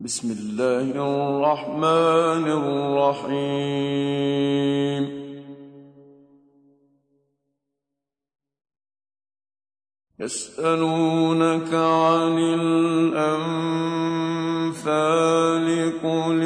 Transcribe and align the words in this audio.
بسم 0.00 0.30
الله 0.30 0.90
الرحمن 0.94 2.46
الرحيم 3.26 3.98
يسألونك 10.20 11.74
عن 11.74 12.38
الأنفال 12.38 13.48
قل 16.02 16.42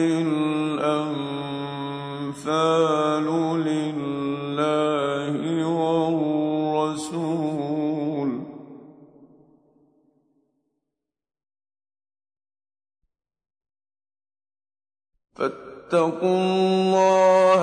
فاتقوا 15.93 16.39
الله 16.39 17.63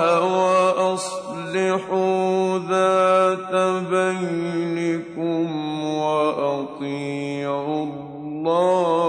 وأصلحوا 0.78 2.58
ذات 2.58 3.54
بينكم 3.90 5.46
وأطيعوا 5.84 7.84
الله 7.84 8.99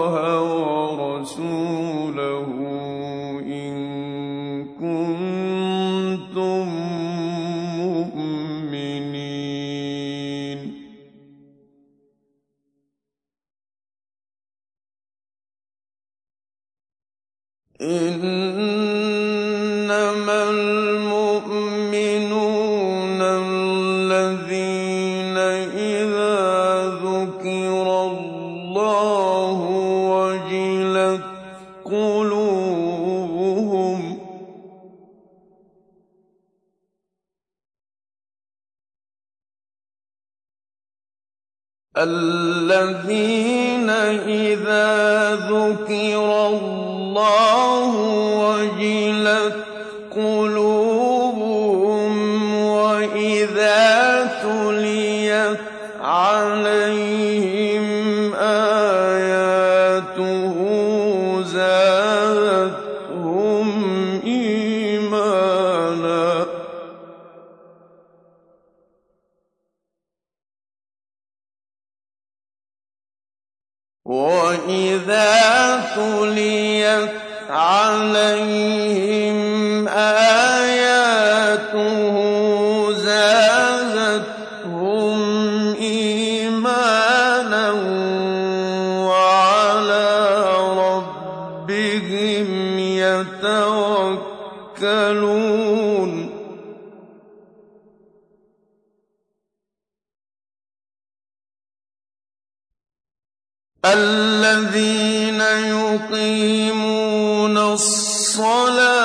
يقيمون 106.12 107.58
الصلاة 107.58 109.04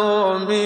ومن 0.00 0.65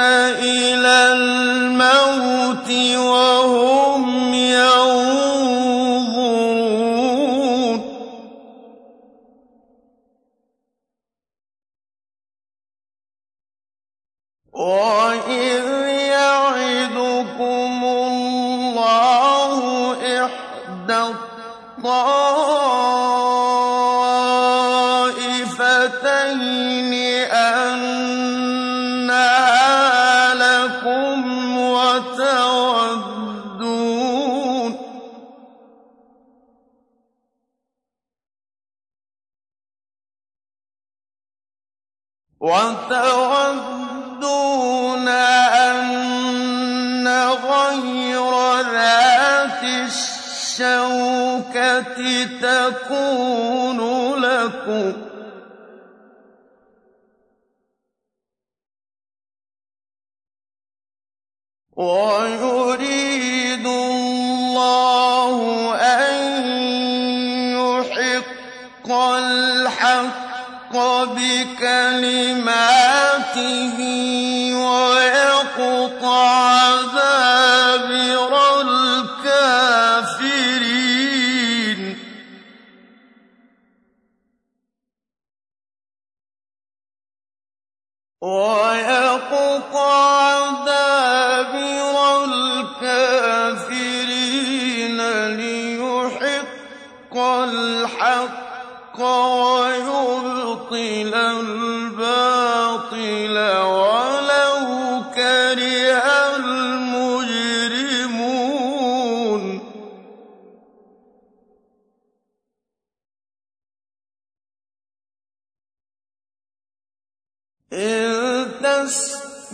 إلى 0.00 1.12
الموت 1.12 2.70
وهم 2.96 4.34
ينظرون. 4.34 4.96
وإذ 14.52 15.66
يعدكم 16.16 17.84
الله 17.84 19.60
إحدى 20.24 21.04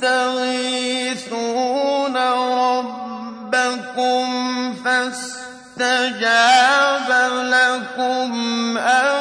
تَسْتَغِيثُونَ 0.02 1.36
رَبَّكُمْ 2.58 4.26
فَاسْتَجَابَ 4.84 6.28
لَكُمْ 7.44 8.30
أَنِّي 8.78 9.11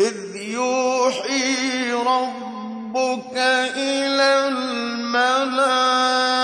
إذ 0.00 0.36
يوحي 0.36 1.92
ربك 1.92 3.36
إلى 3.76 4.48
الملائكة 4.48 6.39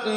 الْأَعْنَاقِ 0.00 0.08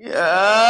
يَا 0.00 0.65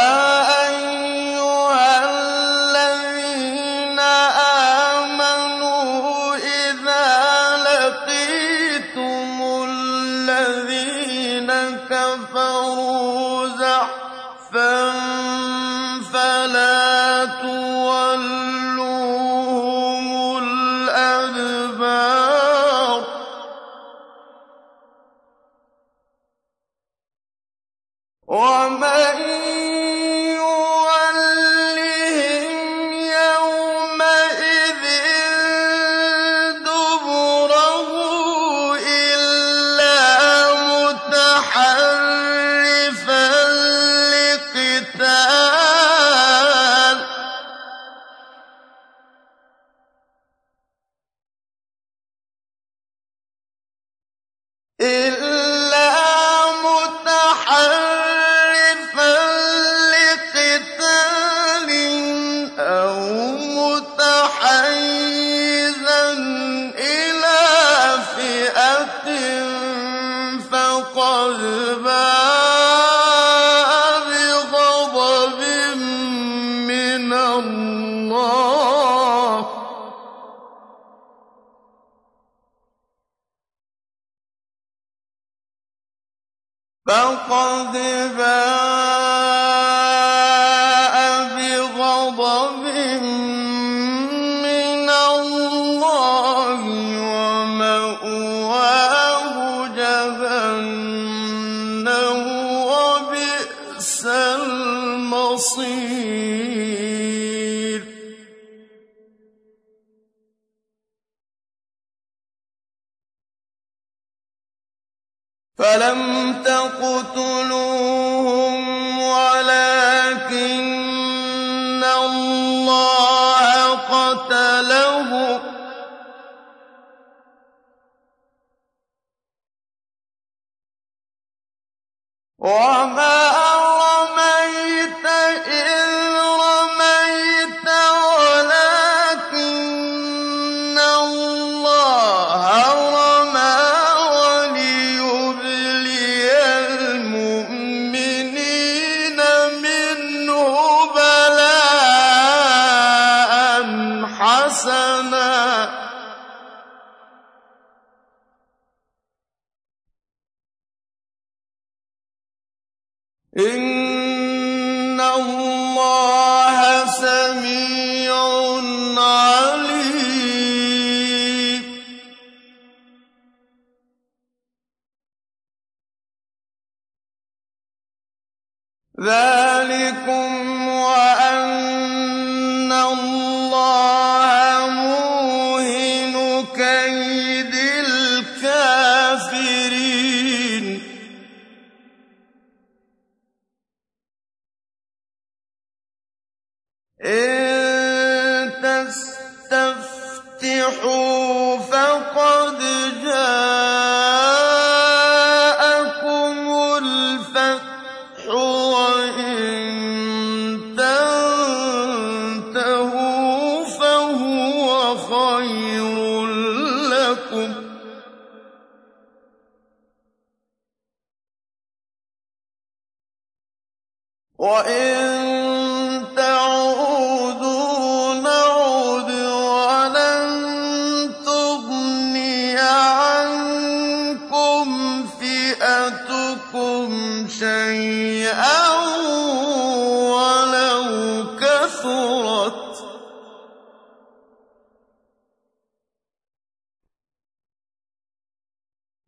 كَثُرَتْ 242.07 242.75
ۚ 242.75 242.83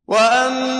وَأَنَّ 0.08 0.79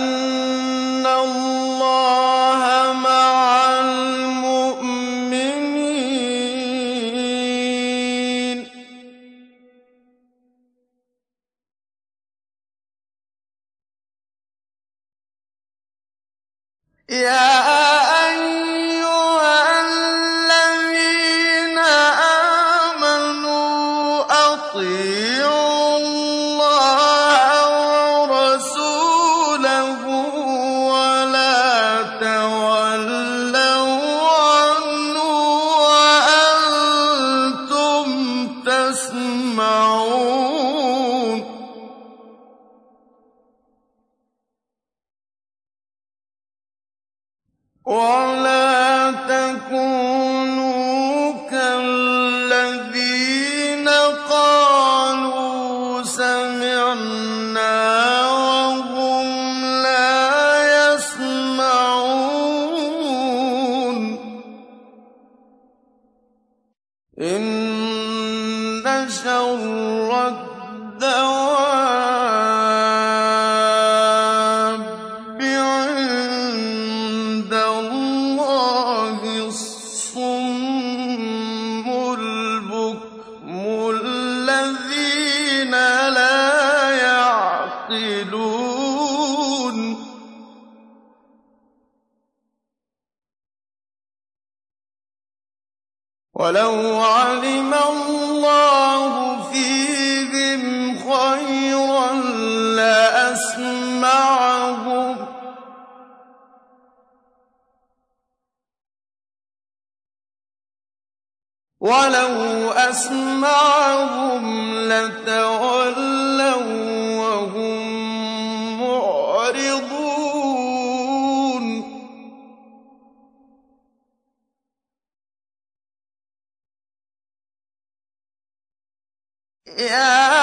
يَا 129.80 130.39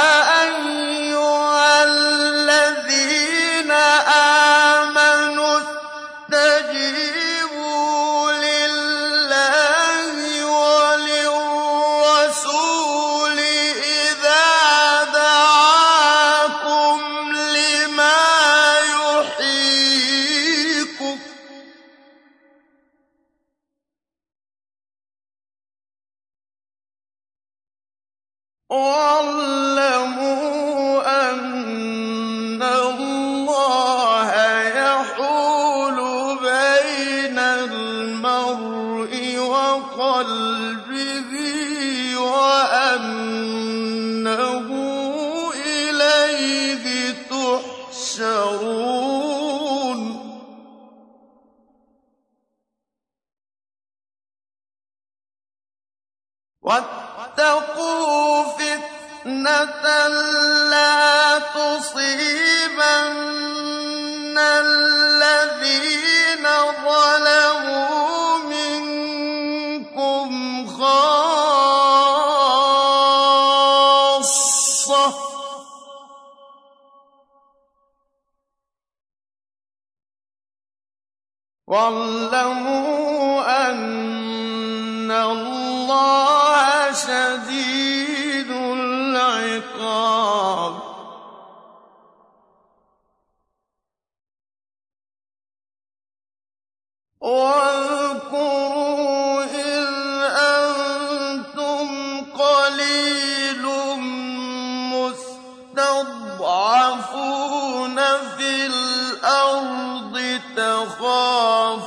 تخافون 110.57 111.77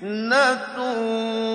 فِتْنَةٌ 0.00 1.45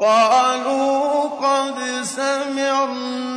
قَالُوا 0.00 1.28
قَدْ 1.28 2.02
سَمِعْنَا 2.02 3.35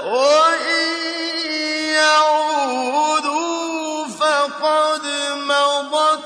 وَإِن 0.00 0.88
فَقَدْ 4.20 5.04
مَضَتْ 5.34 6.24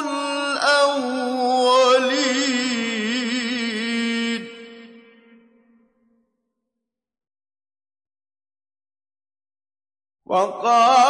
الْأَوَّلِينَ. 0.00 1.24
وقال 10.26 11.03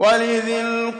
وَالْيَتَامَىٰ 0.00 0.99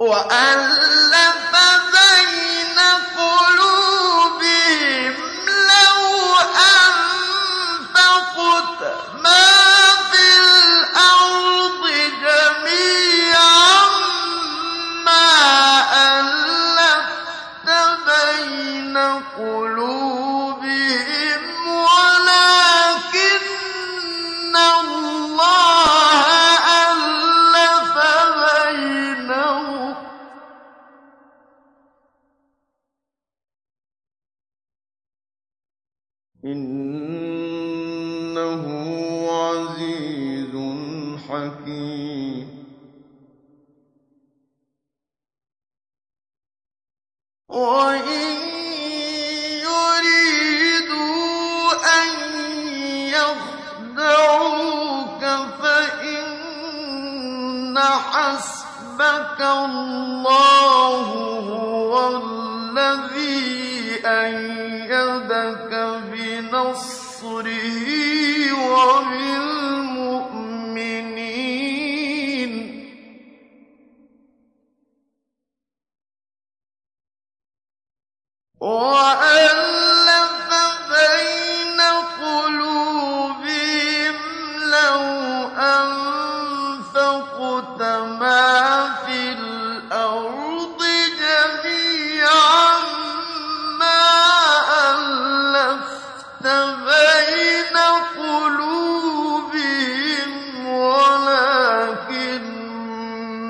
وَأَلَّفَ 0.00 0.79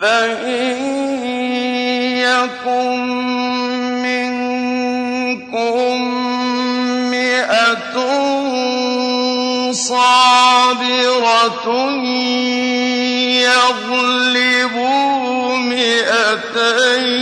فَإِن 0.00 0.76
يَكُن 2.28 2.98
مِّنكُم 4.06 5.94
مِّائَةٌ 7.10 7.96
صَابِرَةٌ 9.72 10.17
صابرة 10.78 11.90
يغلبوا 13.42 15.08
مئتين. 15.56 17.18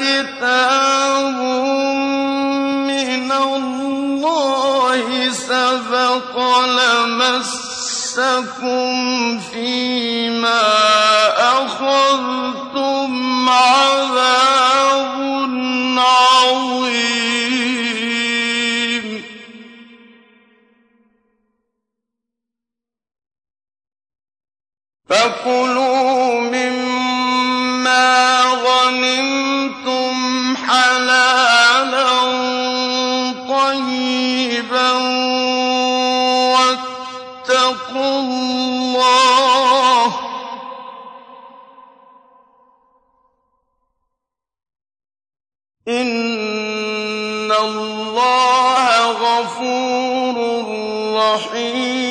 كِتَابٌ 0.00 1.36
مِّنَ 2.88 3.32
اللَّهِ 3.32 5.06
سَبَقَ 5.32 6.34
لَمَسَّكُمْ 6.80 7.68
فِيمَا 9.38 10.62
أَخَذْتُمْ 11.64 13.12
عَذَابٌ 13.48 15.14
عَظِيمٌ. 15.98 16.88
فَكُلُوا 25.08 26.40
مِمَّا 26.40 26.57
إِنَّ 45.88 47.52
اللَّهَ 47.52 49.12
غَفُورٌ 49.12 50.36
رَّحِيمٌ 51.16 52.08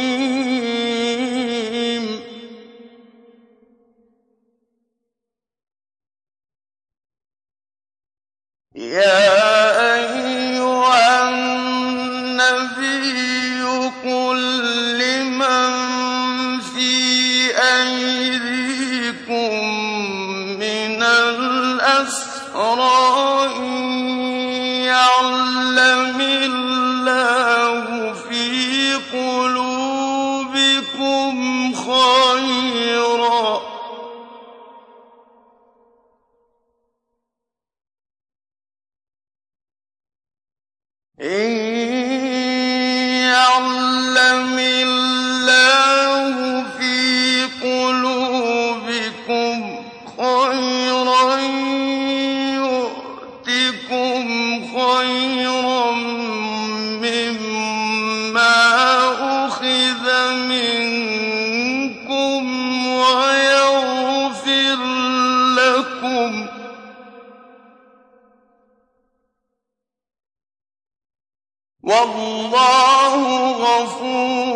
وَاللَّهُ 71.87 73.21
غَفُورٌ 73.51 74.55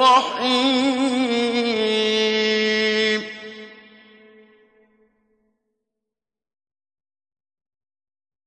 رَّحِيمٌ. 0.00 0.98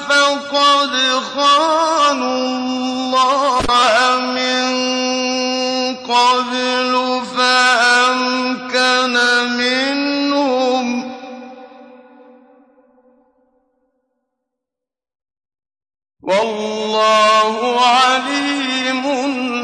فَقَدْ 0.09 0.93
خَانُوا 1.35 2.37
اللَّهَ. 2.37 3.48
وَاللَّهُ 16.39 17.81
عَلِيمٌ 17.87 19.05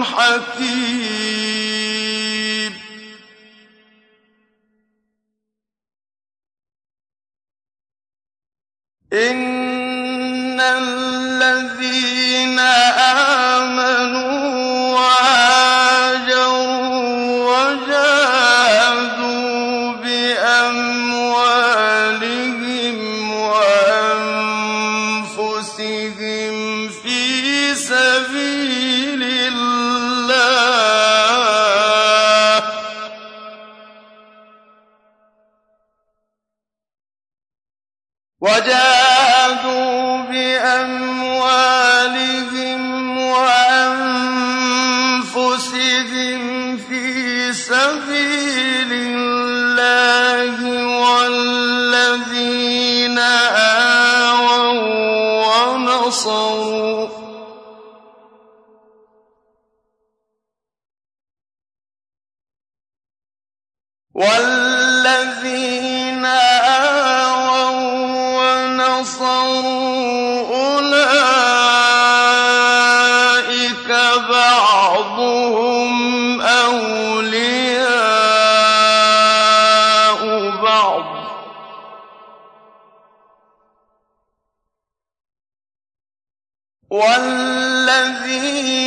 حَكِيمٌ. 0.04 1.14
إِنَّ 9.12 10.60
الَّذِينَ 10.60 12.58
آمَنُوا 12.58 14.33
آوَوا 56.26 57.08
وَّنَصَرُوا 68.84 69.74
أُولَٰئِكَ 70.74 71.10
بَعْضُهُمْ 74.30 75.94
أَوْلِيَاءُ 76.40 77.84
بَعْضٍ 80.62 81.04
ۚ. 81.04 81.43
وَالَّذِينَ 86.94 88.83